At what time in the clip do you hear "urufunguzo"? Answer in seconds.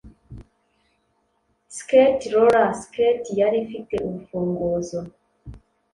4.07-4.99